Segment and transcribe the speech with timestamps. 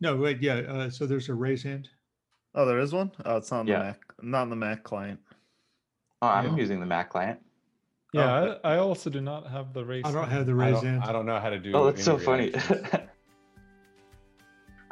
[0.00, 0.54] No, wait, yeah.
[0.54, 1.88] Uh, so there's a raise hand.
[2.54, 3.10] Oh, there is one.
[3.24, 3.78] Oh, it's not on Yeah.
[3.78, 4.00] the Mac.
[4.22, 5.20] Not on the Mac client.
[6.22, 6.56] Oh, I'm Yeah.
[6.56, 7.40] using the Mac client.
[8.12, 10.04] Yeah, Oh, I, I also do not have the raise.
[10.04, 10.32] I don't hand.
[10.32, 11.04] have the I raise don't, hand.
[11.04, 11.72] I don't know how to do.
[11.74, 12.50] Oh, that's so any funny.
[12.50, 12.88] reactions.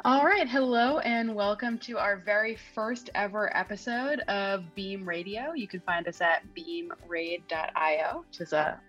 [0.05, 5.53] All right, hello and welcome to our very first ever episode of Beam Radio.
[5.53, 8.79] You can find us at beamrad.io, which is a,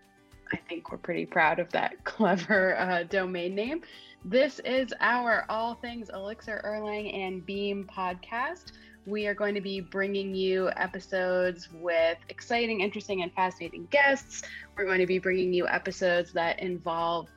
[0.52, 3.80] I think we're pretty proud of that clever uh, domain name.
[4.28, 8.72] This is our All Things Elixir, Erlang, and Beam podcast.
[9.06, 14.42] We are going to be bringing you episodes with exciting, interesting, and fascinating guests.
[14.76, 17.28] We're going to be bringing you episodes that involve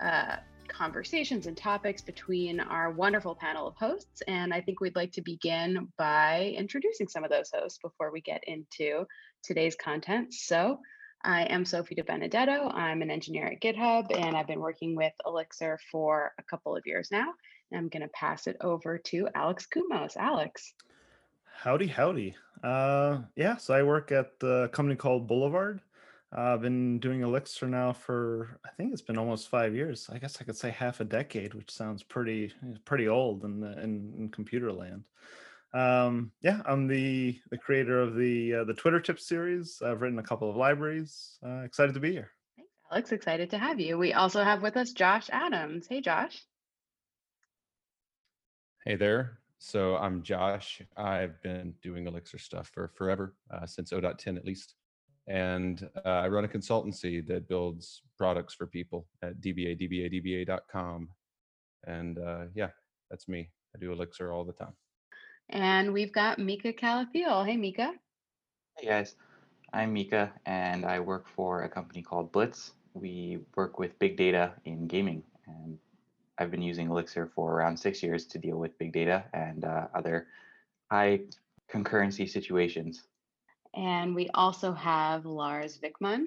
[0.00, 0.36] uh,
[0.68, 4.22] conversations and topics between our wonderful panel of hosts.
[4.26, 8.22] And I think we'd like to begin by introducing some of those hosts before we
[8.22, 9.04] get into
[9.42, 10.32] today's content.
[10.32, 10.80] So,
[11.24, 12.72] I am Sophie DeBenedetto.
[12.74, 16.86] I'm an engineer at GitHub, and I've been working with Elixir for a couple of
[16.86, 17.34] years now.
[17.70, 20.16] And I'm going to pass it over to Alex Koutmos.
[20.16, 20.74] Alex.
[21.60, 22.36] Howdy, howdy.
[22.62, 25.80] Uh, yeah, so I work at a company called Boulevard.
[26.36, 30.08] Uh, I've been doing Elixir now for I think it's been almost five years.
[30.12, 32.52] I guess I could say half a decade, which sounds pretty
[32.84, 35.04] pretty old in the, in, in computer land.
[35.74, 39.82] Um, yeah, I'm the the creator of the uh, the Twitter Tips series.
[39.84, 41.38] I've written a couple of libraries.
[41.44, 42.30] Uh, excited to be here.
[42.56, 43.12] Thanks, Alex.
[43.12, 43.98] Excited to have you.
[43.98, 45.86] We also have with us Josh Adams.
[45.88, 46.42] Hey, Josh.
[48.84, 49.38] hey there.
[49.58, 50.80] So I'm Josh.
[50.96, 54.74] I've been doing Elixir stuff for forever, uh, since 0.10 at least.
[55.26, 61.08] And uh, I run a consultancy that builds products for people at dba, dba, dba.com.
[61.86, 62.70] And uh, yeah,
[63.10, 63.50] that's me.
[63.74, 64.72] I do Elixir all the time.
[65.50, 67.46] And we've got Mika Kalathil.
[67.46, 67.94] Hey, Mika.
[68.78, 69.16] Hey guys,
[69.72, 72.72] I'm Mika and I work for a company called Blitz.
[72.94, 75.78] We work with big data in gaming and
[76.38, 79.88] I've been using Elixir for around six years to deal with big data and uh,
[79.94, 80.28] other
[80.92, 81.22] high
[81.68, 83.02] concurrency situations.
[83.74, 86.26] And we also have Lars Wikman.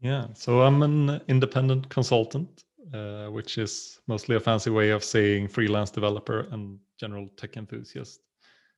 [0.00, 5.48] Yeah, so I'm an independent consultant, uh, which is mostly a fancy way of saying
[5.48, 8.20] freelance developer and general tech enthusiast.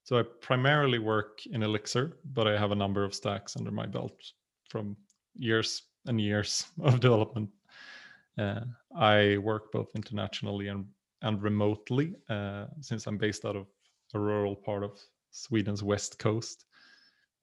[0.07, 3.87] So I primarily work in Elixir, but I have a number of stacks under my
[3.87, 4.15] belt
[4.69, 4.97] from
[5.35, 7.51] years and years of development.
[8.39, 8.61] Uh,
[8.97, 10.87] I work both internationally and,
[11.23, 13.67] and remotely uh, since I'm based out of
[14.15, 14.93] a rural part of
[15.33, 16.67] Sweden's west coast.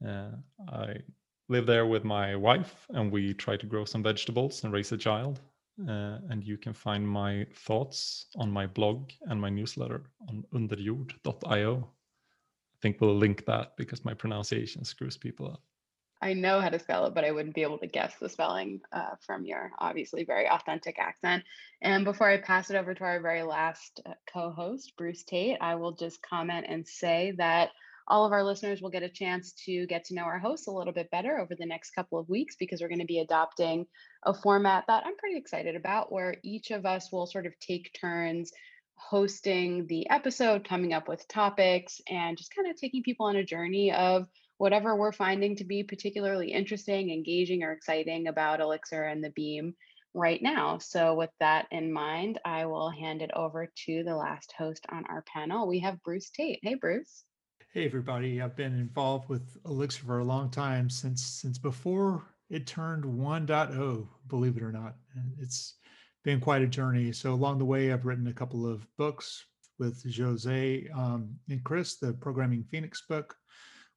[0.08, 0.32] Uh,
[0.70, 0.96] I
[1.50, 4.98] live there with my wife and we try to grow some vegetables and raise a
[4.98, 5.42] child.
[5.82, 11.90] Uh, and you can find my thoughts on my blog and my newsletter on underjord.io.
[12.84, 15.62] Think we'll link that because my pronunciation screws people up.
[16.22, 18.82] I know how to spell it, but I wouldn't be able to guess the spelling
[18.92, 21.46] uh, from your obviously very authentic accent.
[21.82, 25.58] And before I pass it over to our very last uh, co host, Bruce Tate,
[25.62, 27.70] I will just comment and say that
[28.10, 30.72] all of our listeners will get a chance to get to know our hosts a
[30.72, 33.86] little bit better over the next couple of weeks because we're going to be adopting
[34.24, 37.98] a format that I'm pretty excited about where each of us will sort of take
[37.98, 38.52] turns
[39.10, 43.44] hosting the episode, coming up with topics, and just kind of taking people on a
[43.44, 44.28] journey of
[44.58, 49.76] whatever we're finding to be particularly interesting, engaging, or exciting about Elixir and the Beam
[50.14, 50.78] right now.
[50.78, 55.06] So, with that in mind, I will hand it over to the last host on
[55.08, 55.68] our panel.
[55.68, 56.60] We have Bruce Tate.
[56.62, 57.24] Hey, Bruce.
[57.74, 62.68] Hey everybody, I've been involved with Elixir for a long time since since before it
[62.68, 64.98] turned 1.0, believe it or not.
[65.40, 65.74] It's
[66.24, 67.12] been quite a journey.
[67.12, 69.46] So along the way, I've written a couple of books
[69.80, 73.36] with Jose um, and Chris, the Programming Phoenix book,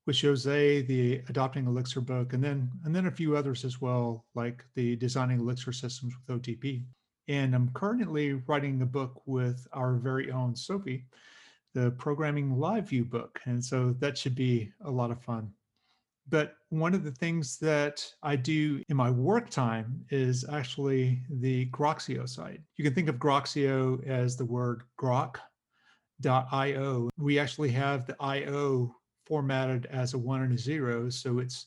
[0.06, 4.24] with Jose, the Adopting Elixir book, and then and then a few others as well,
[4.34, 6.84] like the Designing Elixir Systems with OTP.
[7.28, 11.06] And I'm currently writing a book with our very own Sophie,
[11.74, 13.40] the Programming Live View book.
[13.46, 15.52] And so that should be a lot of fun.
[16.28, 21.66] But one of the things that I do in my work time is actually the
[21.66, 22.60] Groxio site.
[22.76, 25.40] You can think of Groxio as the word grok.io.
[27.16, 31.10] We actually have the IO formatted as a one and a zero.
[31.10, 31.66] So it's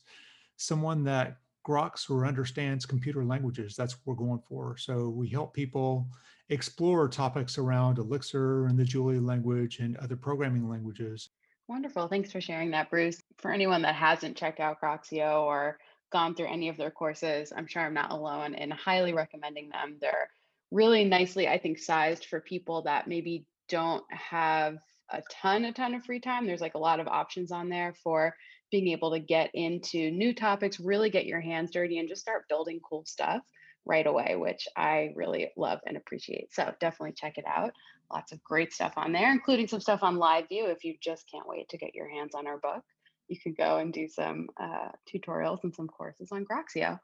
[0.56, 3.74] someone that groks or understands computer languages.
[3.76, 4.76] That's what we're going for.
[4.76, 6.08] So we help people
[6.48, 11.30] explore topics around Elixir and the Julia language and other programming languages.
[11.70, 12.08] Wonderful.
[12.08, 13.22] Thanks for sharing that, Bruce.
[13.38, 15.78] For anyone that hasn't checked out Groxio or
[16.10, 19.96] gone through any of their courses, I'm sure I'm not alone in highly recommending them.
[20.00, 20.28] They're
[20.72, 24.78] really nicely, I think, sized for people that maybe don't have
[25.12, 26.44] a ton, a ton of free time.
[26.44, 28.34] There's like a lot of options on there for
[28.72, 32.48] being able to get into new topics, really get your hands dirty and just start
[32.48, 33.42] building cool stuff.
[33.86, 36.52] Right away, which I really love and appreciate.
[36.52, 37.72] So definitely check it out.
[38.12, 41.30] Lots of great stuff on there, including some stuff on live view if you just
[41.30, 42.82] can't wait to get your hands on our book.
[43.28, 46.98] You could go and do some uh, tutorials and some courses on Groxio.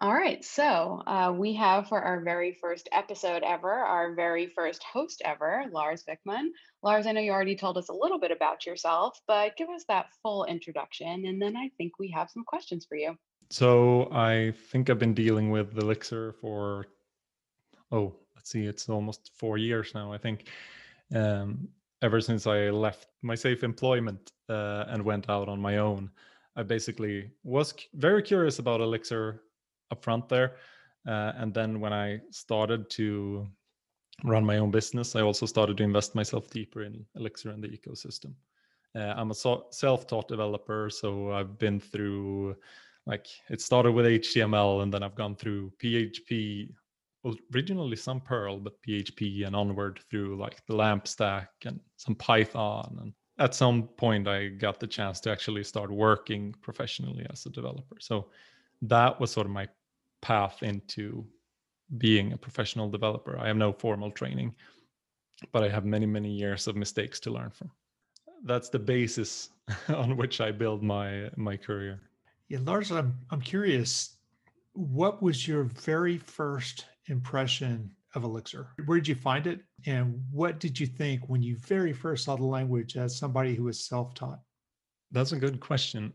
[0.00, 4.84] All right, so uh, we have for our very first episode ever, our very first
[4.84, 6.50] host ever, Lars Wikman.
[6.84, 9.84] Lars, I know you already told us a little bit about yourself, but give us
[9.88, 13.18] that full introduction, and then I think we have some questions for you.
[13.50, 16.86] So I think I've been dealing with Elixir for,
[17.90, 20.48] oh, let's see, it's almost four years now, I think.
[21.14, 21.68] Um,
[22.02, 26.10] ever since I left my safe employment uh, and went out on my own,
[26.56, 29.42] I basically was very curious about Elixir
[29.90, 30.56] up front there.
[31.06, 33.48] Uh, and then when I started to
[34.24, 37.68] run my own business, I also started to invest myself deeper in Elixir and the
[37.68, 38.34] ecosystem.
[38.94, 42.56] Uh, I'm a so- self-taught developer, so I've been through
[43.08, 46.68] like it started with HTML and then I've gone through PHP,
[47.54, 52.98] originally some Perl, but PHP and onward through like the LAMP stack and some Python.
[53.00, 57.50] And at some point, I got the chance to actually start working professionally as a
[57.50, 57.96] developer.
[57.98, 58.28] So
[58.82, 59.68] that was sort of my
[60.20, 61.24] path into
[61.96, 63.38] being a professional developer.
[63.38, 64.54] I have no formal training,
[65.50, 67.70] but I have many, many years of mistakes to learn from.
[68.44, 69.48] That's the basis
[69.88, 72.07] on which I build my my career.
[72.48, 74.16] Yeah, Lars, I'm I'm curious.
[74.72, 78.68] What was your very first impression of Elixir?
[78.86, 82.36] Where did you find it, and what did you think when you very first saw
[82.36, 84.40] the language as somebody who was self-taught?
[85.10, 86.12] That's a good question.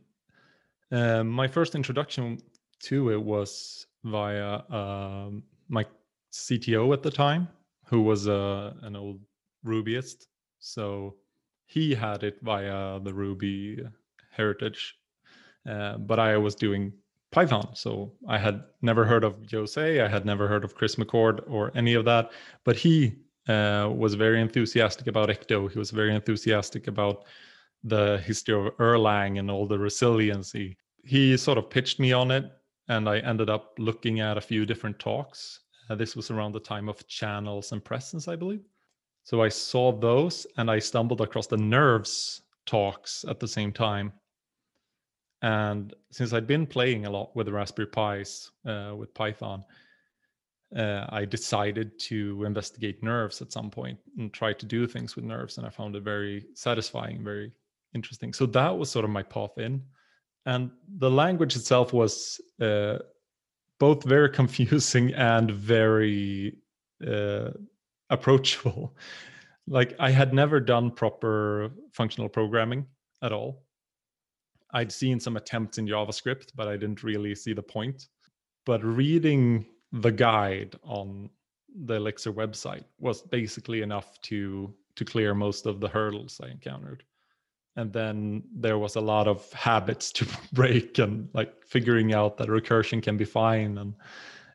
[0.92, 2.40] Uh, my first introduction
[2.84, 5.86] to it was via um, my
[6.32, 7.48] CTO at the time,
[7.86, 9.20] who was uh, an old
[9.66, 10.28] Rubyist.
[10.60, 11.16] So
[11.66, 13.80] he had it via the Ruby
[14.32, 14.96] heritage,
[15.68, 16.94] uh, but I was doing
[17.32, 17.70] Python.
[17.74, 21.72] So I had never heard of Jose, I had never heard of Chris McCord or
[21.76, 22.32] any of that.
[22.64, 23.16] But he
[23.48, 25.70] uh, was very enthusiastic about Ecto.
[25.70, 27.26] He was very enthusiastic about
[27.84, 30.78] the history of Erlang and all the resiliency.
[31.04, 32.46] He sort of pitched me on it
[32.88, 35.60] and I ended up looking at a few different talks.
[35.90, 38.64] Uh, this was around the time of channels and presence, I believe.
[39.24, 44.14] So I saw those and I stumbled across the nerves talks at the same time.
[45.44, 49.64] And since I'd been playing a lot with the Raspberry Pis uh, with Python,
[50.76, 55.26] uh, I decided to investigate nerves at some point and try to do things with
[55.26, 55.60] nerves.
[55.60, 57.52] And I found it very satisfying, very
[57.94, 58.34] interesting.
[58.34, 59.84] So that was sort of my path in
[60.46, 62.98] and the language itself was uh,
[63.80, 66.58] both very confusing and very
[67.06, 67.50] uh,
[68.10, 68.96] approachable
[69.68, 72.86] like i had never done proper functional programming
[73.22, 73.63] at all
[74.74, 78.08] i'd seen some attempts in javascript but i didn't really see the point.
[78.66, 81.30] But reading the guide on
[81.86, 87.04] the elixir website was basically enough to to clear most of the hurdles i encountered.
[87.76, 92.48] And then there was a lot of habits to break and like figuring out that
[92.48, 93.96] recursion can be fine and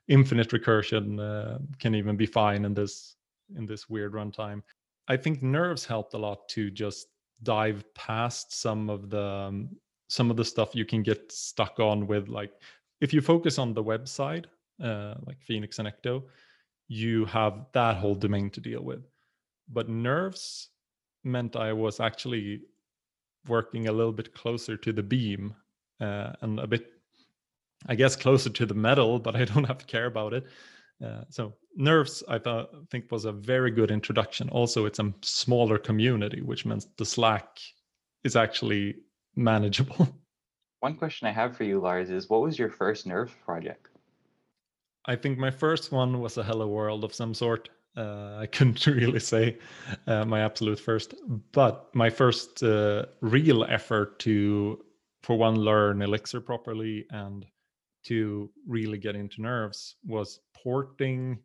[0.07, 3.17] infinite recursion uh, can even be fine in this
[3.57, 4.63] in this weird runtime.
[5.09, 7.09] I think nerves helped a lot to just
[7.43, 9.71] dive past some of the um,
[10.09, 12.53] some of the stuff you can get stuck on with like
[13.01, 14.47] if you focus on the website
[14.83, 16.23] uh, like phoenix and ecto
[16.89, 19.05] you have that whole domain to deal with
[19.69, 20.71] but nerves
[21.25, 22.63] meant i was actually
[23.47, 25.55] working a little bit closer to the beam
[26.01, 26.93] uh, and a bit,
[27.87, 30.45] I guess, closer to the metal, but I don't have to care about it.
[31.05, 34.49] Uh, so nerves, I thought, think was a very good introduction.
[34.49, 37.61] Also, it's a smaller community, which means the Slack
[38.25, 38.97] is actually
[39.39, 40.09] manageable.
[40.81, 43.89] One question I have for you, Lars, is what was your first nerves project?
[45.07, 47.69] I think my first one was a Hello World of some sort.
[47.97, 49.59] Uh, I couldn't really say
[50.07, 51.15] uh, my absolute first,
[51.53, 54.85] but my first uh, real effort to,
[55.23, 57.47] for one, learn Elixir properly and
[58.05, 61.39] to really get into nerves was porting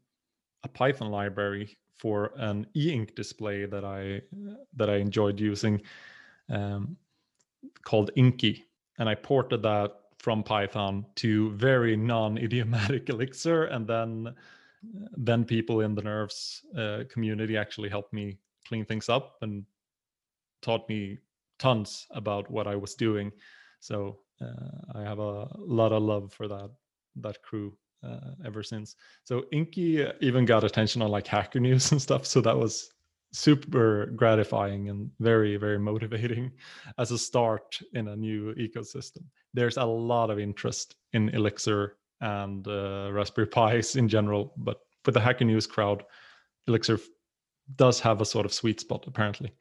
[0.63, 4.21] a Python library for an e-ink display that I
[4.75, 5.81] that I enjoyed using,
[6.49, 6.97] um,
[7.83, 8.65] called Inky,
[8.99, 14.33] and I ported that from Python to very non-idiomatic Elixir, and then
[15.15, 19.63] then people in the nerves uh, community actually helped me clean things up and
[20.61, 21.17] taught me
[21.57, 23.31] tons about what I was doing.
[23.79, 26.69] So uh, I have a lot of love for that
[27.17, 28.95] that crew uh, ever since.
[29.23, 32.25] So Inky even got attention on like Hacker News and stuff.
[32.25, 32.91] So that was
[33.33, 36.51] super gratifying and very very motivating
[36.97, 39.23] as a start in a new ecosystem.
[39.53, 44.53] There's a lot of interest in Elixir and uh, Raspberry Pis in general.
[44.57, 46.03] But for the Hacker News crowd,
[46.67, 46.99] Elixir
[47.75, 49.51] does have a sort of sweet spot apparently.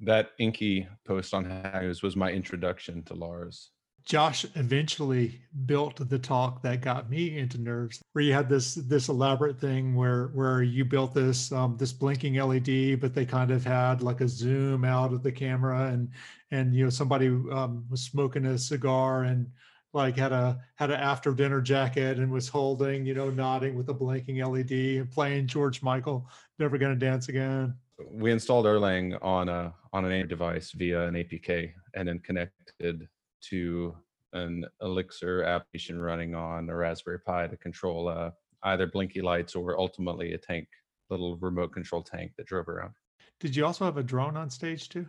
[0.00, 3.70] That Inky post on Hacker News was my introduction to Lars.
[4.08, 8.00] Josh eventually built the talk that got me into nerves.
[8.14, 12.36] Where you had this this elaborate thing where where you built this um, this blinking
[12.36, 16.08] LED, but they kind of had like a zoom out of the camera, and
[16.50, 19.46] and you know somebody um, was smoking a cigar and
[19.92, 23.90] like had a had an after dinner jacket and was holding you know nodding with
[23.90, 26.26] a blinking LED and playing George Michael,
[26.58, 27.74] never gonna dance again.
[28.10, 33.06] We installed Erlang on a on an Android device via an APK, and then connected
[33.50, 33.96] to
[34.32, 38.30] an Elixir application running on a Raspberry Pi to control uh,
[38.64, 40.68] either blinky lights or ultimately a tank,
[41.10, 42.92] little remote control tank that drove around.
[43.40, 45.06] Did you also have a drone on stage too?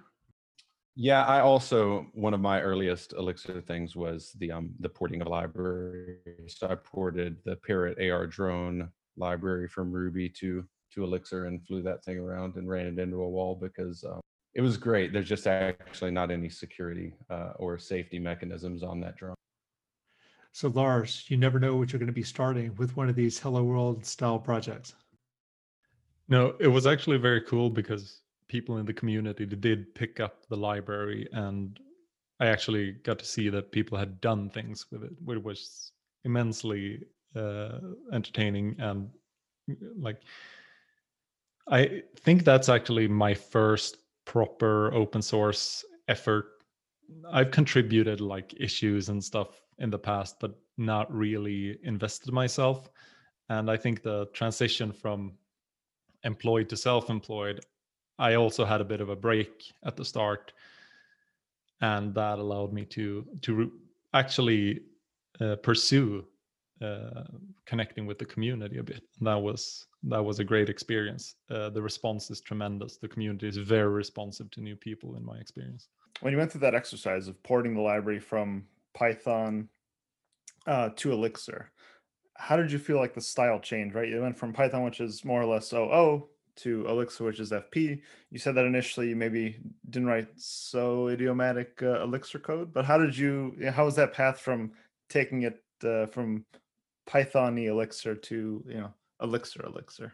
[0.95, 5.27] Yeah, I also one of my earliest Elixir things was the um the porting of
[5.27, 6.17] library.
[6.47, 11.81] So I ported the Parrot AR drone library from Ruby to to Elixir and flew
[11.83, 14.19] that thing around and ran it into a wall because um,
[14.53, 15.13] it was great.
[15.13, 19.35] There's just actually not any security uh, or safety mechanisms on that drone.
[20.51, 23.39] So Lars, you never know what you're going to be starting with one of these
[23.39, 24.95] Hello World style projects.
[26.27, 30.57] No, it was actually very cool because people in the community did pick up the
[30.57, 31.79] library and
[32.39, 35.91] I actually got to see that people had done things with it, which was
[36.23, 37.01] immensely
[37.35, 37.79] uh,
[38.11, 39.09] entertaining and
[39.99, 40.21] like
[41.69, 43.97] I think that's actually my first
[44.29, 46.45] proper open source effort.
[47.31, 52.89] I've contributed like issues and stuff in the past, but not really invested myself.
[53.49, 55.33] And I think the transition from
[56.23, 57.59] employed to self-employed,
[58.19, 60.53] I also had a bit of a break at the start,
[61.81, 63.71] and that allowed me to to re-
[64.13, 64.81] actually
[65.41, 66.23] uh, pursue
[66.81, 67.23] uh,
[67.65, 69.03] connecting with the community a bit.
[69.17, 71.35] And that was that was a great experience.
[71.49, 72.97] Uh, the response is tremendous.
[72.97, 75.89] The community is very responsive to new people, in my experience.
[76.21, 79.69] When you went through that exercise of porting the library from Python
[80.67, 81.71] uh, to Elixir,
[82.35, 83.95] how did you feel like the style changed?
[83.95, 86.27] Right, you went from Python, which is more or less OO,
[86.57, 88.01] to Elixir, which is FP.
[88.31, 89.57] You said that initially you maybe
[89.89, 93.55] didn't write so idiomatic uh, Elixir code, but how did you?
[93.73, 94.71] How was that path from
[95.09, 96.45] taking it uh, from
[97.05, 100.13] Python Elixir to you know Elixir Elixir?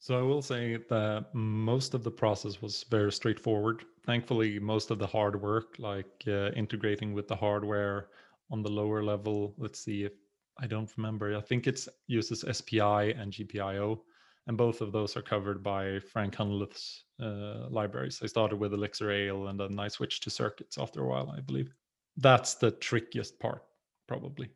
[0.00, 3.84] So I will say that most of the process was very straightforward.
[4.06, 8.08] Thankfully, most of the hard work, like uh, integrating with the hardware
[8.50, 10.12] on the lower level, let's see if
[10.60, 11.36] I don't remember.
[11.36, 14.00] I think it's uses SPI and GPIO,
[14.46, 18.20] and both of those are covered by Frank Hunleth's uh, libraries.
[18.22, 21.34] I started with Elixir Ale, and then I switched to circuits after a while.
[21.36, 21.74] I believe
[22.16, 23.62] that's the trickiest part,
[24.06, 24.48] probably.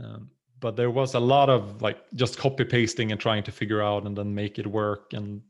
[0.00, 0.30] Um,
[0.64, 4.06] but there was a lot of like just copy pasting and trying to figure out
[4.06, 5.12] and then make it work.
[5.12, 5.42] And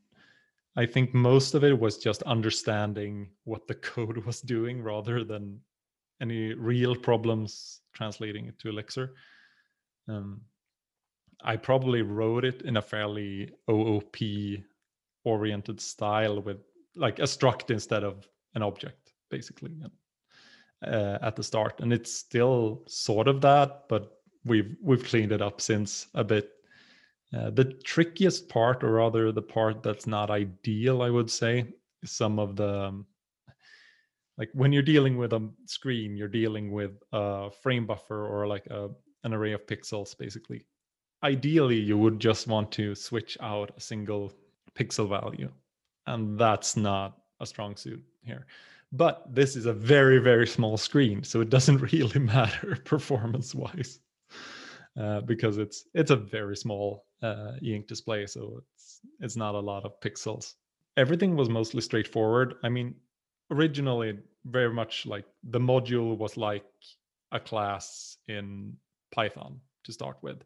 [0.76, 5.60] i think most of it was just understanding what the code was doing rather than
[6.20, 9.14] any real problems translating it to elixir.
[10.08, 10.40] Um,
[11.44, 14.16] i probably wrote it in a fairly oop
[15.22, 16.58] oriented style with
[16.96, 19.76] like a struct instead of an object basically
[20.84, 21.80] uh, at the start.
[21.80, 24.13] And it's still sort of that but
[24.44, 26.50] we've we've cleaned it up since a bit.
[27.32, 31.66] Uh, the trickiest part, or rather the part that's not ideal, I would say,
[32.02, 33.06] is some of the um,
[34.38, 38.66] like when you're dealing with a screen, you're dealing with a frame buffer or like
[38.66, 38.88] a,
[39.24, 40.66] an array of pixels, basically.
[41.22, 44.32] Ideally, you would just want to switch out a single
[44.74, 45.50] pixel value,
[46.06, 48.46] and that's not a strong suit here.
[48.92, 53.98] But this is a very, very small screen, so it doesn't really matter performance wise
[54.98, 59.60] uh, because it's it's a very small uh, e-ink display, so it's it's not a
[59.60, 60.54] lot of pixels.
[60.96, 62.54] Everything was mostly straightforward.
[62.62, 62.94] I mean,
[63.50, 66.64] originally very much like the module was like
[67.32, 68.76] a class in
[69.10, 70.44] Python to start with.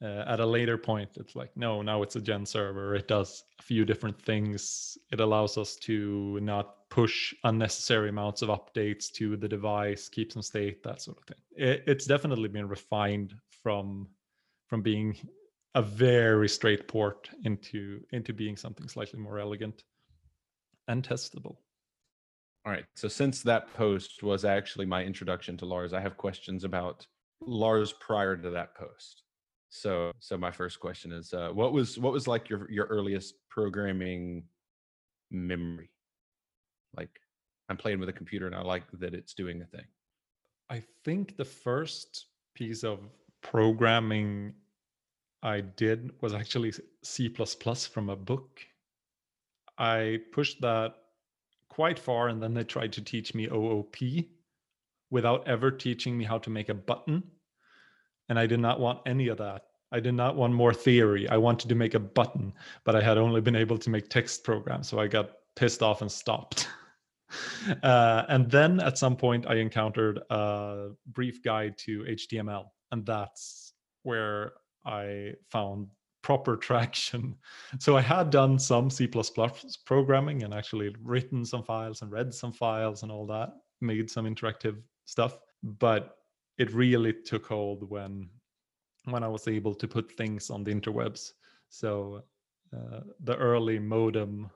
[0.00, 2.94] Uh, at a later point, it's like, no, now it's a gen server.
[2.94, 4.96] It does a few different things.
[5.10, 10.42] It allows us to not push unnecessary amounts of updates to the device, keep some
[10.42, 11.38] state, that sort of thing.
[11.56, 13.34] It, it's definitely been refined
[13.68, 14.08] from
[14.66, 15.14] from being
[15.74, 19.84] a very straight port into into being something slightly more elegant
[20.88, 21.56] and testable.
[22.64, 22.86] All right.
[22.96, 27.06] So since that post was actually my introduction to Lars, I have questions about
[27.42, 29.24] Lars prior to that post.
[29.68, 33.34] So so my first question is uh, what was what was like your your earliest
[33.50, 34.44] programming
[35.30, 35.90] memory?
[36.96, 37.14] Like
[37.68, 39.88] I'm playing with a computer and I like that it's doing a thing.
[40.70, 43.00] I think the first piece of
[43.42, 44.54] programming
[45.42, 47.28] I did was actually C
[47.92, 48.60] from a book.
[49.78, 50.94] I pushed that
[51.68, 53.96] quite far, and then they tried to teach me OOP
[55.10, 57.22] without ever teaching me how to make a button.
[58.28, 59.62] And I did not want any of that.
[59.90, 61.28] I did not want more theory.
[61.28, 62.52] I wanted to make a button,
[62.84, 64.88] but I had only been able to make text programs.
[64.88, 66.68] So I got pissed off and stopped.
[67.82, 72.66] uh, and then at some point, I encountered a brief guide to HTML.
[72.92, 74.52] And that's where
[74.84, 75.88] I found
[76.22, 77.36] proper traction.
[77.78, 79.08] So I had done some C
[79.86, 84.26] programming and actually written some files and read some files and all that, made some
[84.26, 85.38] interactive stuff.
[85.62, 86.16] But
[86.58, 88.28] it really took hold when
[89.04, 91.32] when I was able to put things on the interwebs.
[91.70, 92.22] So
[92.76, 94.50] uh, the early modem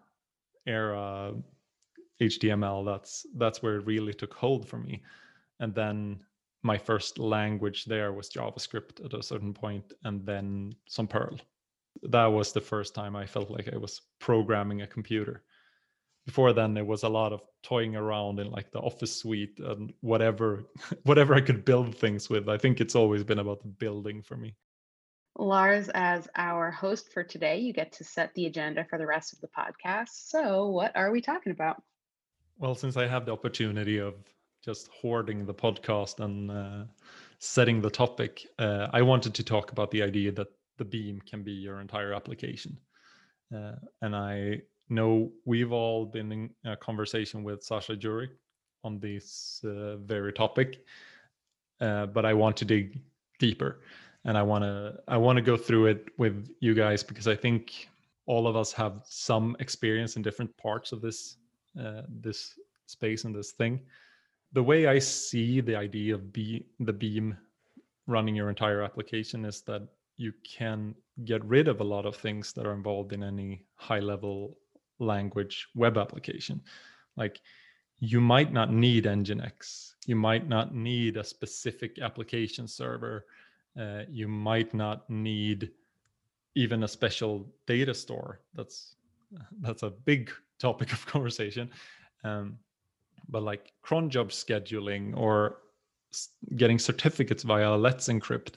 [0.67, 1.33] era
[2.21, 5.03] HTML, that's that's where it really took hold for me.
[5.61, 6.21] And then
[6.63, 11.39] my first language there was JavaScript at a certain point, and then some Perl.
[12.03, 15.43] That was the first time I felt like I was programming a computer.
[16.25, 19.93] Before then, it was a lot of toying around in like the Office suite and
[20.01, 20.65] whatever,
[21.03, 22.49] whatever I could build things with.
[22.49, 24.55] I think it's always been about the building for me.
[25.39, 29.33] Lars, as our host for today, you get to set the agenda for the rest
[29.33, 30.11] of the podcast.
[30.11, 31.83] So, what are we talking about?
[32.59, 34.15] Well, since I have the opportunity of
[34.63, 36.85] just hoarding the podcast and uh,
[37.39, 41.43] setting the topic, uh, I wanted to talk about the idea that the beam can
[41.43, 42.79] be your entire application.
[43.55, 48.31] Uh, and I know we've all been in a conversation with Sasha Juric
[48.85, 50.85] on this uh, very topic,
[51.81, 53.01] uh, but I want to dig
[53.39, 53.81] deeper,
[54.25, 57.35] and I want to I want to go through it with you guys because I
[57.35, 57.89] think
[58.27, 61.37] all of us have some experience in different parts of this
[61.79, 62.55] uh, this
[62.87, 63.81] space and this thing
[64.53, 67.37] the way I see the idea of be the beam
[68.07, 69.83] running your entire application is that
[70.17, 70.95] you can
[71.25, 74.59] get rid of a lot of things that are involved in any high level
[74.99, 76.61] language web application.
[77.17, 77.41] Like
[77.99, 83.27] you might not need Nginx, you might not need a specific application server,
[83.81, 85.71] uh, you might not need
[86.55, 88.41] even a special data store.
[88.55, 88.97] That's
[89.61, 91.71] that's a big topic of conversation.
[92.25, 92.59] Um,
[93.29, 95.59] but like cron job scheduling or
[96.57, 98.55] getting certificates via Let's Encrypt.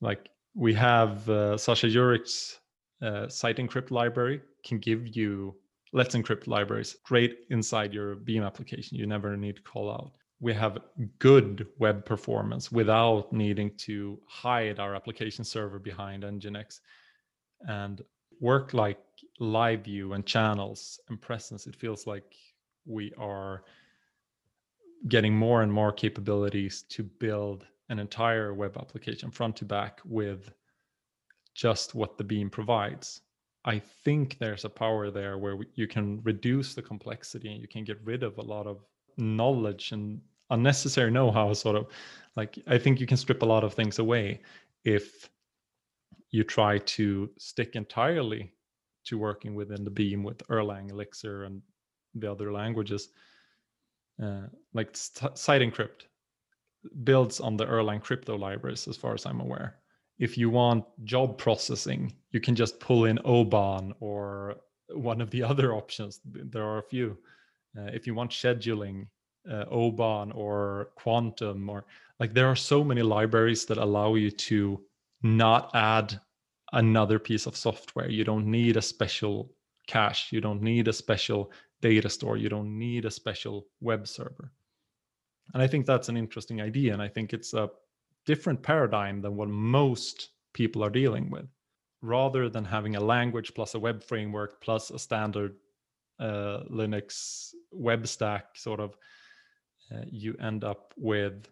[0.00, 2.58] Like we have uh, Sasha Juric's
[3.02, 5.54] uh, site encrypt library can give you
[5.92, 8.98] Let's Encrypt libraries straight inside your Beam application.
[8.98, 10.12] You never need to call out.
[10.40, 10.78] We have
[11.18, 16.80] good web performance without needing to hide our application server behind Nginx
[17.66, 18.02] and
[18.40, 19.00] work like
[19.40, 21.66] live view and channels and presence.
[21.66, 22.34] It feels like
[22.88, 23.62] we are
[25.08, 30.50] getting more and more capabilities to build an entire web application front to back with
[31.54, 33.20] just what the beam provides.
[33.64, 37.84] I think there's a power there where you can reduce the complexity and you can
[37.84, 38.84] get rid of a lot of
[39.16, 40.20] knowledge and
[40.50, 41.86] unnecessary know-how sort of.
[42.36, 44.40] Like i think you can strip a lot of things away
[44.84, 45.28] if
[46.30, 48.52] you try to stick entirely
[49.04, 51.62] to working within the beam with erlang elixir and
[52.14, 53.10] the other languages
[54.22, 56.06] uh, like site encrypt
[57.04, 59.76] builds on the Erlang crypto libraries, as far as I'm aware.
[60.18, 64.56] If you want job processing, you can just pull in Oban or
[64.88, 66.20] one of the other options.
[66.24, 67.16] There are a few.
[67.78, 69.06] Uh, if you want scheduling,
[69.48, 71.84] uh, Oban or Quantum, or
[72.18, 74.80] like there are so many libraries that allow you to
[75.22, 76.20] not add
[76.72, 78.10] another piece of software.
[78.10, 79.52] You don't need a special
[79.86, 80.32] cache.
[80.32, 82.36] You don't need a special data store.
[82.36, 84.52] You don't need a special web server.
[85.54, 86.92] And I think that's an interesting idea.
[86.92, 87.70] And I think it's a
[88.26, 91.46] different paradigm than what most people are dealing with.
[92.00, 95.56] Rather than having a language plus a web framework plus a standard
[96.20, 98.96] uh, Linux web stack, sort of,
[99.92, 101.48] uh, you end up with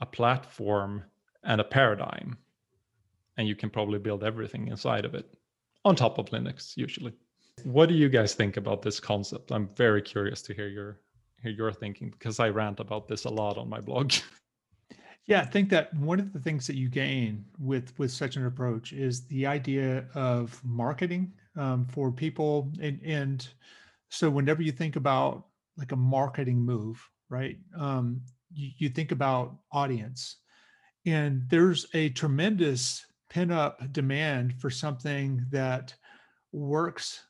[0.00, 1.04] a platform
[1.44, 2.38] and a paradigm.
[3.36, 5.26] And you can probably build everything inside of it
[5.84, 7.12] on top of Linux, usually.
[7.62, 9.52] What do you guys think about this concept?
[9.52, 11.00] I'm very curious to hear your
[11.40, 14.12] hear your thinking because I rant about this a lot on my blog.
[15.26, 18.44] Yeah, I think that one of the things that you gain with with such an
[18.44, 23.48] approach is the idea of marketing um, for people, and and
[24.10, 25.46] so whenever you think about
[25.78, 27.56] like a marketing move, right?
[27.74, 28.20] Um,
[28.52, 30.40] you, you think about audience,
[31.06, 35.94] and there's a tremendous pin up demand for something that
[36.52, 37.24] works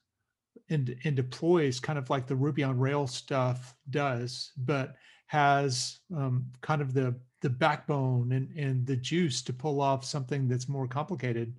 [0.70, 4.94] and, and deploys kind of like the Ruby on Rails stuff does, but
[5.26, 10.48] has um, kind of the the backbone and, and the juice to pull off something
[10.48, 11.54] that's more complicated.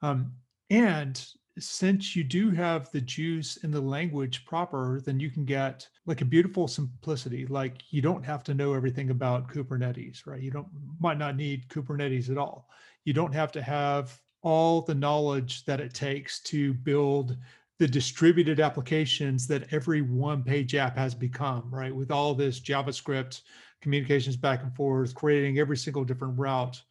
[0.00, 0.32] Um,
[0.70, 1.22] and
[1.58, 6.22] since you do have the juice in the language proper, then you can get like
[6.22, 7.44] a beautiful simplicity.
[7.44, 10.40] Like you don't have to know everything about Kubernetes, right?
[10.40, 12.70] You don't might not need Kubernetes at all.
[13.04, 17.36] You don't have to have all the knowledge that it takes to build
[17.78, 21.94] the distributed applications that every one page app has become, right?
[21.94, 23.42] With all this JavaScript
[23.80, 26.82] communications back and forth, creating every single different route.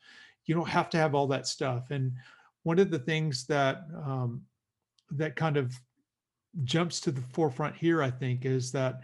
[0.45, 1.91] You don't have to have all that stuff.
[1.91, 2.13] And
[2.63, 4.41] one of the things that um,
[5.11, 5.73] that kind of
[6.63, 9.01] jumps to the forefront here, I think, is that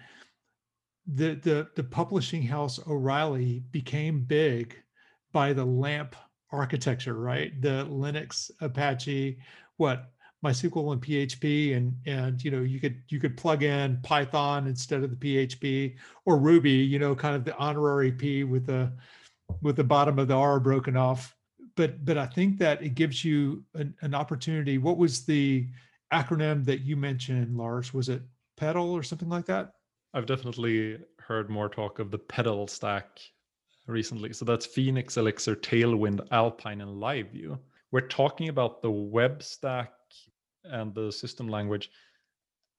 [1.05, 4.77] the the the publishing house O'Reilly became big
[5.33, 6.15] by the LAMP
[6.51, 7.59] architecture, right?
[7.61, 9.37] The Linux, Apache,
[9.77, 10.12] what
[10.43, 15.03] MySQL and PHP, and and you know you could you could plug in Python instead
[15.03, 18.91] of the PHP or Ruby, you know, kind of the honorary P with the
[19.61, 21.35] with the bottom of the R broken off.
[21.75, 24.77] But but I think that it gives you an, an opportunity.
[24.77, 25.67] What was the
[26.11, 27.93] acronym that you mentioned, Lars?
[27.93, 28.21] Was it
[28.57, 29.73] PETAL or something like that?
[30.13, 33.19] I've definitely heard more talk of the PETAL stack
[33.87, 34.33] recently.
[34.33, 37.57] So that's Phoenix, Elixir, Tailwind, Alpine, and LiveView.
[37.91, 39.93] We're talking about the web stack
[40.65, 41.89] and the system language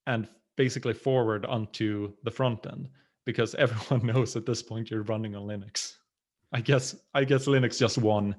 [0.06, 2.88] and basically forward onto the front end
[3.24, 5.94] because everyone knows at this point you're running on Linux.
[6.52, 8.36] I guess I guess Linux just won,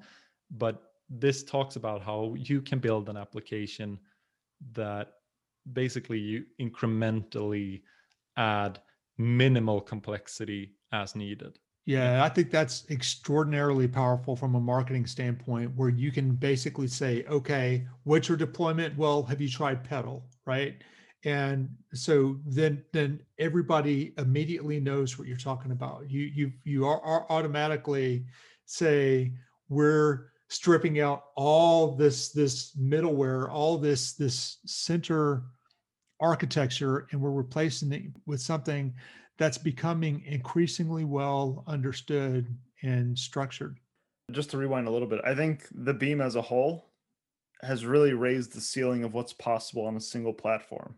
[0.51, 3.99] but this talks about how you can build an application
[4.73, 5.13] that
[5.73, 7.81] basically you incrementally
[8.37, 8.79] add
[9.17, 11.59] minimal complexity as needed.
[11.85, 17.23] Yeah, I think that's extraordinarily powerful from a marketing standpoint where you can basically say,
[17.29, 18.97] okay, what's your deployment?
[18.97, 20.81] Well, have you tried PETAL, right?
[21.25, 26.09] And so then then everybody immediately knows what you're talking about.
[26.09, 28.25] You you you are, are automatically
[28.65, 29.33] say
[29.69, 35.43] we're stripping out all this this middleware, all this this center
[36.19, 38.93] architecture, and we're replacing it with something
[39.37, 42.47] that's becoming increasingly well understood
[42.81, 43.79] and structured.
[44.31, 46.89] Just to rewind a little bit, I think the Beam as a whole
[47.61, 50.95] has really raised the ceiling of what's possible on a single platform,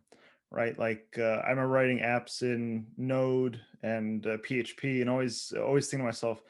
[0.51, 0.77] right?
[0.77, 6.05] Like uh, I'm writing apps in Node and uh, PHP, and always always think to
[6.05, 6.41] myself,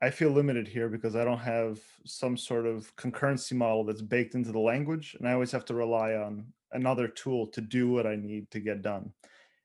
[0.00, 4.34] I feel limited here because I don't have some sort of concurrency model that's baked
[4.34, 8.06] into the language, and I always have to rely on another tool to do what
[8.06, 9.12] I need to get done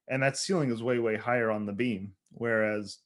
[0.09, 2.99] and that ceiling is way way higher on the beam whereas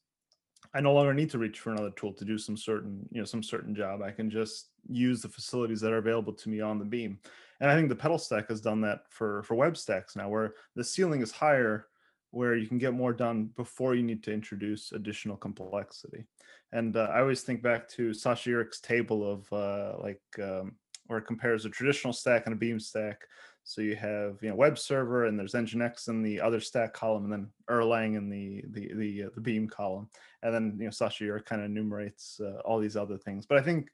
[0.73, 3.25] i no longer need to reach for another tool to do some certain you know
[3.25, 4.01] some certain job.
[4.01, 7.19] I can just use the facilities that are available to me on the beam.
[7.60, 10.53] And i think the PETAL stack has done that for for web stacks now where
[10.75, 11.88] the ceiling is higher
[12.31, 16.25] where you can get more done before you need to introduce additional complexity.
[16.73, 20.75] And uh, i always think back to sasha Juric's table of uh, like um,
[21.07, 23.21] where it compares a traditional stack and a beam stack
[23.67, 27.25] so you have you know web server and there's Nginx in the other stack column,
[27.25, 30.08] and then Erlang in the the the, uh, the Beam column,
[30.41, 33.45] and then you know Sasha kind of enumerates uh, all these other things.
[33.45, 33.89] But I think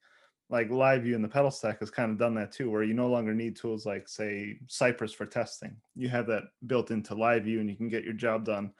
[0.51, 3.07] like LiveView and the PETAL stack has kind of done that too, where you no
[3.07, 5.75] longer need tools like say Cypress for testing.
[5.95, 8.73] You have that built into LiveView, and you can get your job done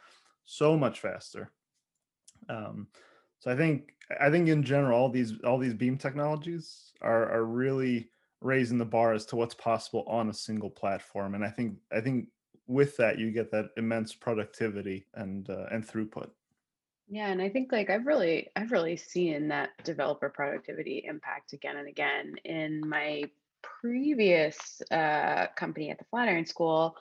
[0.45, 1.51] so much faster.
[2.49, 2.85] Um,
[3.39, 7.45] so I think I think in general, all these all these Beam technologies are are
[7.45, 8.11] really
[8.43, 11.99] raising the bar as to what's possible on a single platform and i think i
[11.99, 12.27] think
[12.67, 16.29] with that you get that immense productivity and uh, and throughput.
[17.09, 21.77] Yeah and i think like i've really i've really seen that developer productivity impact again
[21.77, 22.35] and again.
[22.45, 23.23] In my
[23.81, 26.95] previous uh, company at the flatiron school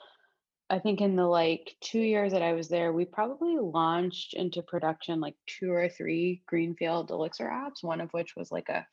[0.69, 4.61] i think in the like two years that i was there we probably launched into
[4.61, 8.85] production like two or three greenfield elixir apps one of which was like a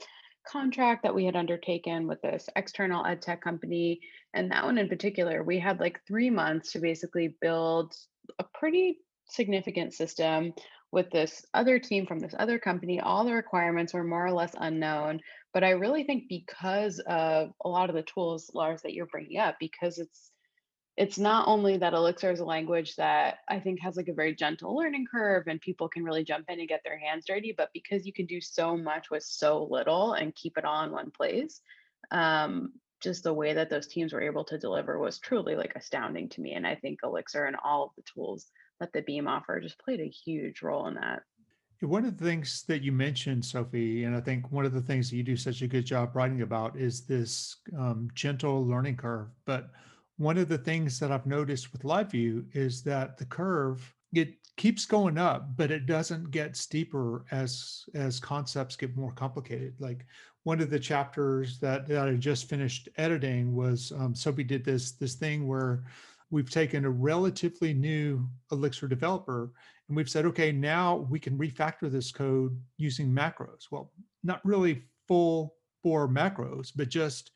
[0.51, 4.01] contract that we had undertaken with this external ed tech company.
[4.35, 7.95] And that one in particular, we had like three months to basically build
[8.39, 10.53] a pretty significant system
[10.93, 13.01] with this other team from this other company.
[13.01, 15.21] All the requirements were more or less unknown.
[15.55, 19.39] But I really think because of a lot of the tools, Lars, that you're bringing
[19.39, 20.33] up, because it's
[21.01, 24.35] it's not only that Elixir is a language that I think has like a very
[24.35, 27.71] gentle learning curve and people can really jump in and get their hands dirty, but
[27.73, 31.11] because you can do so much with so little and keep it all in one
[31.11, 31.63] place,
[32.11, 36.29] um, just the way that those teams were able to deliver was truly like astounding
[36.29, 36.53] to me.
[36.53, 40.01] And I think Elixir and all of the tools that the Beam offer just played
[40.01, 41.23] a huge role in that.
[41.81, 45.09] One of the things that you mentioned, Sophie, and I think one of the things
[45.09, 49.29] that you do such a good job writing about is this um, gentle learning curve.
[49.47, 49.71] But
[50.21, 54.85] one of the things that I've noticed with LiveView is that the curve it keeps
[54.85, 59.75] going up, but it doesn't get steeper as as concepts get more complicated.
[59.79, 60.05] Like
[60.43, 64.93] one of the chapters that, that I just finished editing was um, we did this
[64.93, 65.85] this thing where
[66.31, 69.51] we've taken a relatively new Elixir developer
[69.89, 73.69] and we've said, okay, now we can refactor this code using macros.
[73.71, 73.91] Well,
[74.23, 77.31] not really full bore macros, but just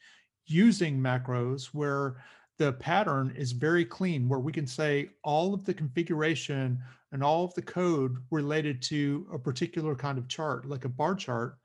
[0.44, 2.22] using macros where
[2.58, 6.78] the pattern is very clean, where we can say all of the configuration
[7.12, 11.14] and all of the code related to a particular kind of chart, like a bar
[11.14, 11.58] chart,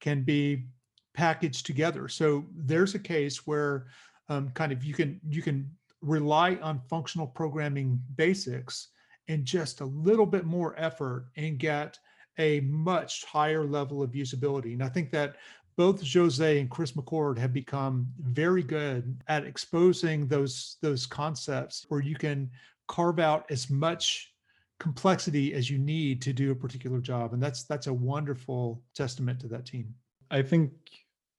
[0.00, 0.66] can be
[1.14, 2.08] packaged together.
[2.08, 3.86] So there's a case where
[4.28, 8.88] um, kind of you can you can rely on functional programming basics
[9.28, 11.98] and just a little bit more effort and get
[12.38, 14.72] a much higher level of usability.
[14.72, 15.36] And I think that
[15.76, 22.00] both Jose and Chris McCord have become very good at exposing those those concepts where
[22.00, 22.50] you can
[22.88, 24.32] carve out as much
[24.80, 29.40] complexity as you need to do a particular job and that's that's a wonderful testament
[29.40, 29.94] to that team.
[30.30, 30.72] I think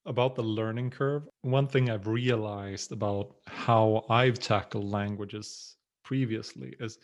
[0.06, 6.98] about the learning curve, one thing I've realized about how I've tackled languages previously is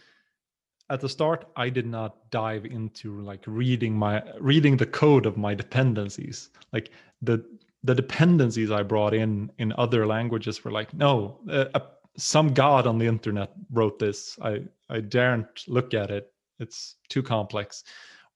[0.90, 5.36] at the start I did not dive into like reading my reading the code of
[5.36, 6.50] my dependencies.
[6.72, 6.90] Like
[7.22, 7.44] the
[7.84, 11.80] the dependencies I brought in in other languages were like, no, uh,
[12.16, 14.38] some god on the internet wrote this.
[14.42, 16.32] I I daren't look at it.
[16.58, 17.84] It's too complex.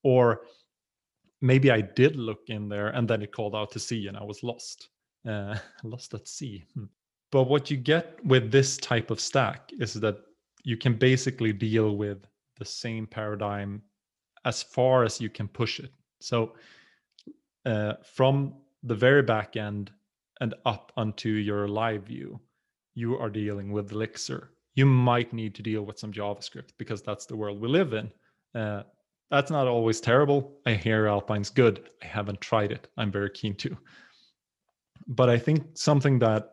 [0.03, 0.43] Or
[1.41, 4.25] maybe I did look in there and then it called out to C and I
[4.25, 4.89] was lost,
[5.29, 6.65] uh, lost at sea.
[6.75, 6.85] Hmm.
[7.33, 10.19] But what you get with this type of stack is that
[10.63, 12.27] you can basically deal with
[12.59, 13.83] the same paradigm
[14.45, 15.91] as far as you can push it.
[16.21, 16.55] So
[17.65, 19.91] uh, from the very back end
[20.41, 22.41] and up onto your live view,
[22.95, 24.51] you are dealing with Elixir.
[24.75, 28.11] You might need to deal with some JavaScript because that's the world we live in.
[28.55, 28.83] Uh,
[29.31, 30.61] that's not always terrible.
[30.67, 31.91] I hear Alpine's good.
[32.03, 32.89] I haven't tried it.
[32.97, 33.77] I'm very keen to.
[35.09, 36.53] But I think something that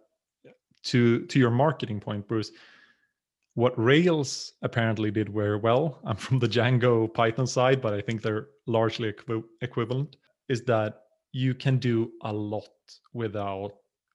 [0.85, 2.51] to to your marketing point, Bruce,
[3.55, 8.21] what Rails apparently did very well, I'm from the Django Python side, but I think
[8.21, 10.17] they're largely equi- equivalent,
[10.49, 12.69] is that you can do a lot
[13.13, 13.71] without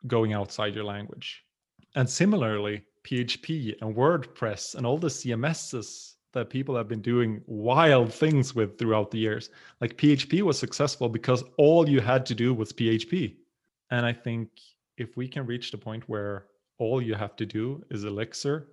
[0.07, 1.45] going outside your language.
[1.95, 8.13] And similarly, PHP and WordPress and all the CMSs that people have been doing wild
[8.13, 9.51] things with throughout the years.
[9.81, 13.37] Like PHP was successful because all you had to do was PHP.
[13.91, 14.51] And I think
[14.99, 16.47] if we can reach the point where
[16.79, 18.69] all you have to do is Elixir,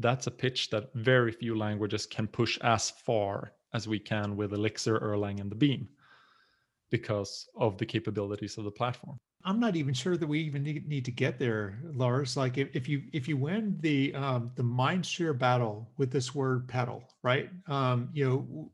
[0.00, 4.52] that's a pitch that very few languages can push as far as we can with
[4.52, 5.88] Elixir, Erlang, and the Beam
[6.90, 9.16] because of the capabilities of the platform.
[9.44, 12.36] I'm not even sure that we even need, need to get there, Lars.
[12.36, 16.34] Like if, if you if you win the um, the mind share battle with this
[16.34, 17.48] word PETAL, right?
[17.66, 18.70] Um, you know,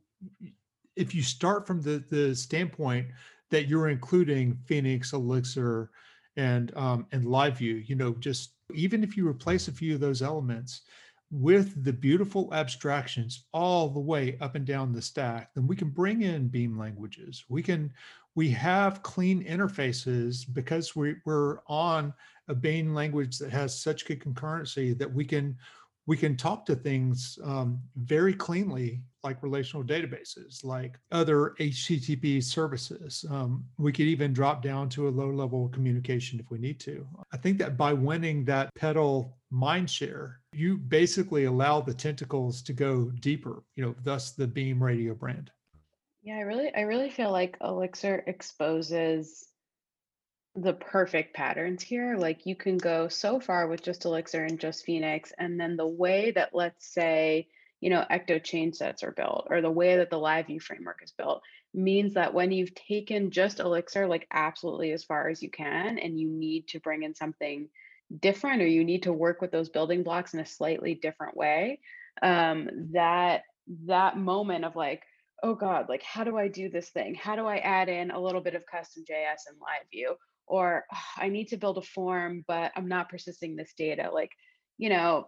[0.97, 3.07] if you start from the the standpoint
[3.51, 5.91] that you're including Phoenix, Elixir,
[6.37, 10.21] and um, and LiveView, you know, just even if you replace a few of those
[10.21, 10.83] elements
[11.31, 15.91] with the beautiful abstractions all the way up and down the stack, then we can
[15.91, 17.45] bring in Beam languages.
[17.49, 17.93] We can
[18.35, 22.13] we have clean interfaces because we, we're on
[22.49, 25.57] a Beam language that has such good concurrency that we can
[26.07, 33.25] we can talk to things um, very cleanly, like relational databases, like other HTTP services.
[33.29, 37.07] Um, we could even drop down to a low level communication if we need to.
[37.33, 42.73] I think that by winning that PETAL mind share, you basically allow the tentacles to
[42.73, 45.51] go deeper, you know, thus the Beam radio brand.
[46.23, 49.49] Yeah, I really I really feel like Elixir exposes
[50.57, 52.17] the perfect patterns here.
[52.17, 55.87] Like you can go so far with just Elixir and just Phoenix, and then the
[55.87, 57.49] way that let's say,
[57.81, 61.01] you know, Ecto change sets are built, or the way that the live view framework
[61.03, 61.43] is built,
[61.75, 66.19] means that when you've taken just Elixir like absolutely as far as you can, and
[66.19, 67.69] you need to bring in something
[68.21, 71.81] different, or you need to work with those building blocks in a slightly different way,
[72.23, 73.43] um, that
[73.85, 75.03] that moment of like
[75.43, 77.15] oh God, like how do I do this thing?
[77.15, 80.17] How do I add in a little bit of custom JS and live view?
[80.47, 84.11] Or oh, I need to build a form, but I'm not persisting this data.
[84.13, 84.31] Like,
[84.79, 85.27] you know,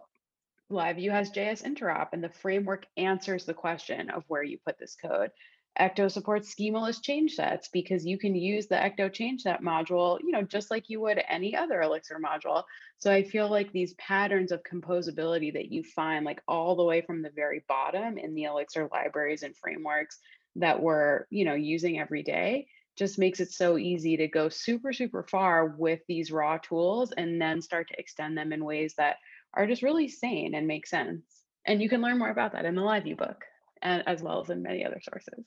[0.71, 4.95] LiveView has JS interop and the framework answers the question of where you put this
[4.95, 5.31] code.
[5.79, 10.31] Ecto supports schemaless change sets because you can use the Ecto change set module, you
[10.31, 12.63] know, just like you would any other Elixir module.
[12.97, 17.01] So I feel like these patterns of composability that you find like all the way
[17.01, 20.19] from the very bottom in the Elixir libraries and frameworks
[20.57, 24.91] that we're, you know, using every day just makes it so easy to go super,
[24.91, 29.15] super far with these raw tools and then start to extend them in ways that
[29.53, 31.23] are just really sane and make sense.
[31.65, 33.43] And you can learn more about that in the Live book
[33.81, 35.45] and as well as in many other sources.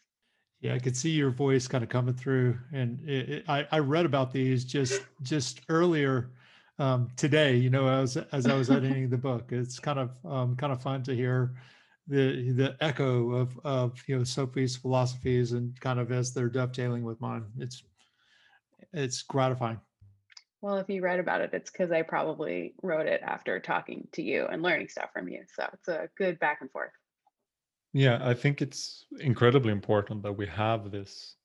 [0.60, 3.78] Yeah, I could see your voice kind of coming through, and it, it, I I
[3.80, 6.30] read about these just just earlier
[6.78, 7.56] um, today.
[7.56, 10.80] You know, as as I was editing the book, it's kind of um, kind of
[10.80, 11.54] fun to hear
[12.06, 17.02] the the echo of of you know Sophie's philosophies and kind of as they're dovetailing
[17.02, 17.44] with mine.
[17.58, 17.82] It's
[18.92, 19.80] it's gratifying.
[20.62, 24.22] Well, if you read about it, it's because I probably wrote it after talking to
[24.22, 25.42] you and learning stuff from you.
[25.52, 26.92] So it's a good back and forth.
[27.92, 31.36] Yeah, I think it's incredibly important that we have this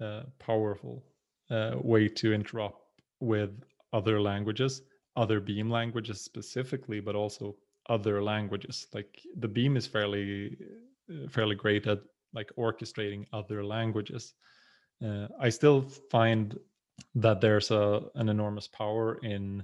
[0.00, 1.04] uh, powerful
[1.50, 2.80] uh, way to interrupt
[3.20, 3.50] with
[3.92, 4.82] other languages,
[5.16, 7.56] other Beam languages specifically, but also
[7.90, 8.86] other languages.
[8.94, 10.56] Like the Beam is fairly
[11.10, 12.00] uh, fairly great at
[12.32, 14.32] like orchestrating other languages.
[15.04, 16.58] Uh, I still find
[17.14, 19.62] that there's a an enormous power in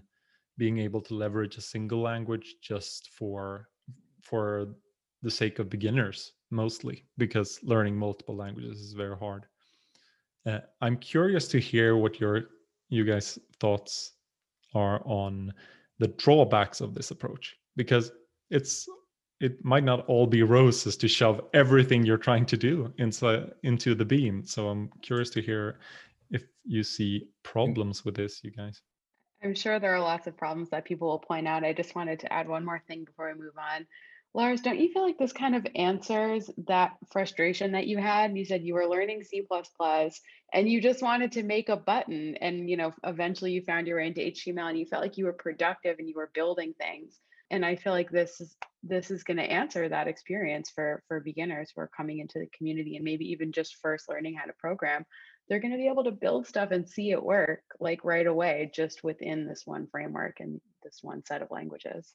[0.56, 3.68] being able to leverage a single language just for
[4.22, 4.68] for
[5.22, 9.46] the sake of beginners mostly because learning multiple languages is very hard.
[10.46, 12.44] Uh, i'm curious to hear what your
[12.88, 14.12] you guys thoughts
[14.74, 15.52] are on
[15.98, 18.12] the drawbacks of this approach because
[18.50, 18.88] it's
[19.40, 23.94] it might not all be roses to shove everything you're trying to do into into
[23.94, 24.44] the beam.
[24.44, 25.78] So i'm curious to hear
[26.30, 27.28] if you see mm.
[27.42, 28.82] problems with this you guys
[29.42, 31.64] I'm sure there are lots of problems that people will point out.
[31.64, 33.86] I just wanted to add one more thing before we move on.
[34.34, 38.36] Lars, don't you feel like this kind of answers that frustration that you had?
[38.36, 39.42] You said you were learning C++
[40.52, 43.98] and you just wanted to make a button and you know eventually you found your
[43.98, 47.18] way into HTML and you felt like you were productive and you were building things.
[47.50, 51.20] And I feel like this is this is going to answer that experience for for
[51.20, 54.52] beginners who are coming into the community and maybe even just first learning how to
[54.58, 55.06] program
[55.48, 58.70] they're going to be able to build stuff and see it work like right away
[58.74, 62.14] just within this one framework and this one set of languages.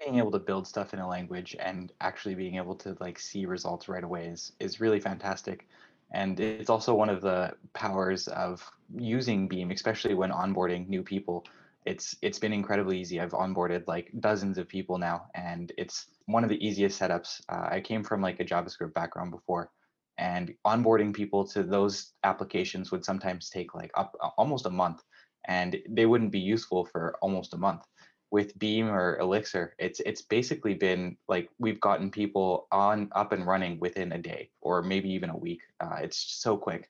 [0.00, 3.46] Being able to build stuff in a language and actually being able to like see
[3.46, 5.68] results right away is is really fantastic.
[6.12, 11.44] And it's also one of the powers of using beam especially when onboarding new people.
[11.86, 13.20] It's it's been incredibly easy.
[13.20, 17.42] I've onboarded like dozens of people now and it's one of the easiest setups.
[17.48, 19.70] Uh, i came from like a javascript background before
[20.18, 25.02] and onboarding people to those applications would sometimes take like up almost a month
[25.46, 27.82] and they wouldn't be useful for almost a month.
[28.30, 33.46] With beam or elixir it's it's basically been like we've gotten people on up and
[33.46, 35.60] running within a day or maybe even a week.
[35.80, 36.88] Uh, it's so quick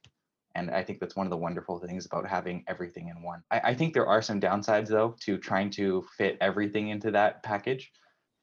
[0.55, 3.43] and i think that's one of the wonderful things about having everything in one.
[3.51, 7.43] I, I think there are some downsides though to trying to fit everything into that
[7.43, 7.91] package.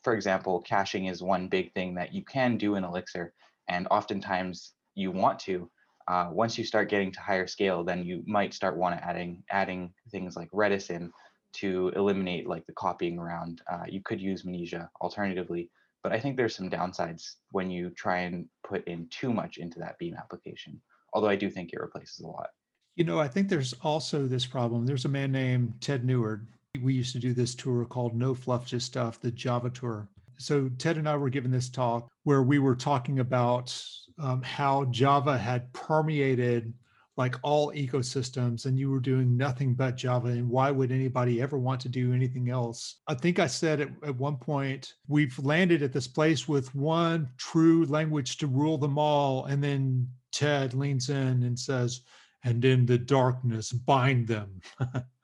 [0.04, 3.34] For example caching is one big thing that you can do in elixir
[3.68, 5.70] and oftentimes you want to
[6.08, 9.44] uh, once you start getting to higher scale then you might start want to adding
[9.52, 11.12] adding things like redis in
[11.54, 15.70] to eliminate like the copying around uh, you could use Mnesia alternatively
[16.04, 19.80] but i think there's some downsides when you try and put in too much into
[19.80, 20.80] that beam application
[21.14, 22.50] although i do think it replaces a lot.
[22.96, 24.86] You know i think there's also this problem.
[24.86, 26.48] There's a man named ted neward.
[26.82, 30.10] We used to do this tour called no fluff just stuff the java tour
[30.42, 33.74] so ted and i were given this talk where we were talking about
[34.22, 36.74] um, how Java had permeated
[37.18, 40.30] like all ecosystems and you were doing nothing but Java.
[40.30, 42.98] And why would anybody ever want to do anything else?
[43.08, 47.30] I think I said at, at one point, we've landed at this place with one
[47.38, 49.46] true language to rule them all.
[49.46, 52.02] And then Ted leans in and says,
[52.44, 54.62] and in the darkness, bind them.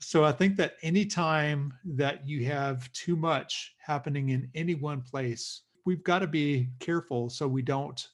[0.00, 5.62] so I think that anytime that you have too much happening in any one place,
[5.84, 8.06] we've got to be careful so we don't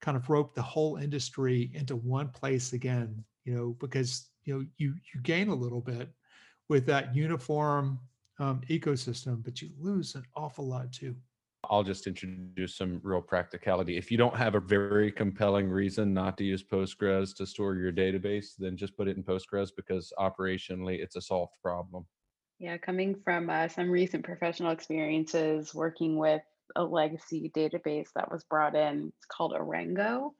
[0.00, 4.64] kind of rope the whole industry into one place again, you know, because you know
[4.78, 6.08] you you gain a little bit
[6.68, 7.98] with that uniform
[8.38, 11.14] um, ecosystem, but you lose an awful lot too.
[11.70, 13.96] I'll just introduce some real practicality.
[13.96, 17.92] If you don't have a very compelling reason not to use Postgres to store your
[17.92, 22.04] database, then just put it in Postgres because operationally it's a solved problem.
[22.58, 26.42] Yeah, coming from uh, some recent professional experiences working with
[26.74, 29.12] a legacy database that was brought in.
[29.16, 30.30] It's called Arango.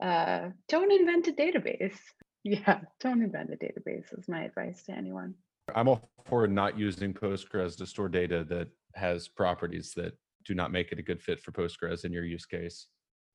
[0.00, 1.98] Uh, don't invent a database.
[2.44, 5.34] Yeah, don't invent a database is my advice to anyone.
[5.74, 10.14] I'm all for not using Postgres to store data that has properties that
[10.48, 12.88] do not make it a good fit for Postgres in your use case.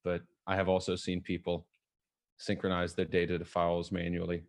[0.04, 1.68] But I have also seen people
[2.38, 4.44] synchronize their data to files manually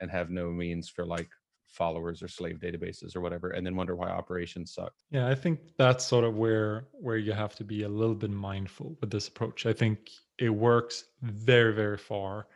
[0.00, 1.28] and have no means for like
[1.66, 5.60] followers or slave databases or whatever and then wonder why operations suck yeah i think
[5.78, 9.28] that's sort of where where you have to be a little bit mindful with this
[9.28, 12.48] approach i think it works very very far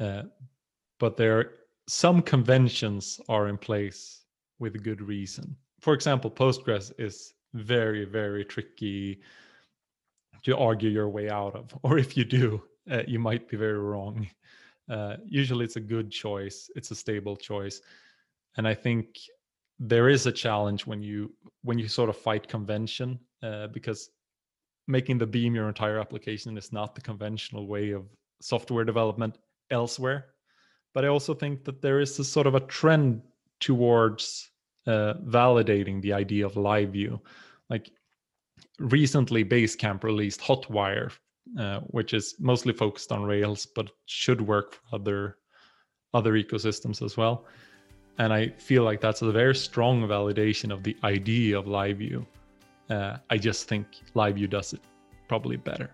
[0.00, 0.24] uh,
[0.98, 1.50] but there are
[1.88, 4.24] some conventions are in place
[4.58, 9.20] with good reason for example postgres is very very tricky
[10.44, 13.78] to argue your way out of, or if you do, uh, you might be very
[13.78, 14.28] wrong.
[14.90, 16.68] Uh, usually, it's a good choice.
[16.74, 17.80] It's a stable choice,
[18.56, 19.18] and I think
[19.78, 21.32] there is a challenge when you
[21.62, 24.10] when you sort of fight convention uh, because
[24.86, 28.04] making the beam your entire application is not the conventional way of
[28.40, 29.38] software development
[29.70, 30.26] elsewhere
[30.94, 33.22] but i also think that there is a sort of a trend
[33.60, 34.51] towards
[34.86, 37.20] uh, validating the idea of live view.
[37.70, 37.90] Like
[38.78, 41.12] recently basecamp released hotwire
[41.58, 45.36] uh, which is mostly focused on rails but should work for other
[46.14, 47.46] other ecosystems as well.
[48.18, 52.26] And i feel like that's a very strong validation of the idea of live view.
[52.90, 54.80] Uh, i just think live view does it
[55.28, 55.90] probably better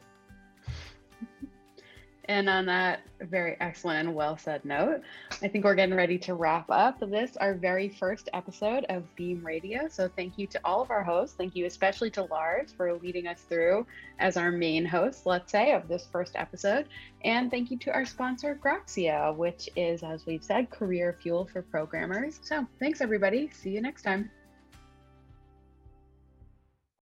[2.29, 5.01] and on that very excellent and well said note,
[5.43, 9.45] I think we're getting ready to wrap up this, our very first episode of Beam
[9.45, 9.89] Radio.
[9.89, 11.35] So thank you to all of our hosts.
[11.37, 13.87] Thank you especially to Lars for leading us through
[14.19, 16.87] as our main host, let's say, of this first episode.
[17.25, 21.63] And thank you to our sponsor, Groxio, which is, as we've said, career fuel for
[21.63, 22.41] programmers.
[22.43, 23.51] So thanks, everybody.
[23.53, 24.31] See you next time.